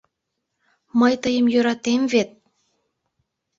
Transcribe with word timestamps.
Мый 0.99 1.13
тыйым 1.23 1.45
йӧратем 1.53 2.01
вет! 2.13 2.29